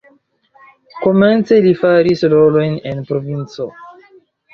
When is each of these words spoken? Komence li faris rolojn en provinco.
Komence 1.01 1.59
li 1.65 1.73
faris 1.81 2.23
rolojn 2.35 2.73
en 2.93 3.05
provinco. 3.11 3.69